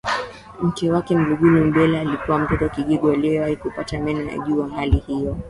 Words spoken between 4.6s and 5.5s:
hali iliyo